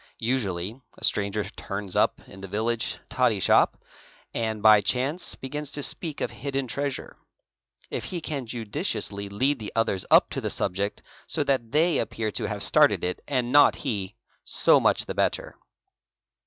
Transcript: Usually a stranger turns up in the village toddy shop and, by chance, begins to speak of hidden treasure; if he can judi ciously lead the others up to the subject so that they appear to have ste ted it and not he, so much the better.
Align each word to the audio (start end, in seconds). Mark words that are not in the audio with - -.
Usually 0.17 0.81
a 0.97 1.03
stranger 1.03 1.43
turns 1.43 1.95
up 1.95 2.21
in 2.27 2.41
the 2.41 2.47
village 2.47 2.97
toddy 3.07 3.39
shop 3.39 3.77
and, 4.33 4.63
by 4.63 4.81
chance, 4.81 5.35
begins 5.35 5.71
to 5.73 5.83
speak 5.83 6.21
of 6.21 6.31
hidden 6.31 6.65
treasure; 6.65 7.17
if 7.91 8.05
he 8.05 8.19
can 8.19 8.47
judi 8.47 8.71
ciously 8.71 9.31
lead 9.31 9.59
the 9.59 9.71
others 9.75 10.03
up 10.09 10.31
to 10.31 10.41
the 10.41 10.49
subject 10.49 11.03
so 11.27 11.43
that 11.43 11.71
they 11.71 11.99
appear 11.99 12.31
to 12.31 12.45
have 12.45 12.63
ste 12.63 12.73
ted 12.89 13.03
it 13.03 13.21
and 13.27 13.51
not 13.51 13.75
he, 13.75 14.15
so 14.43 14.79
much 14.79 15.05
the 15.05 15.13
better. 15.13 15.55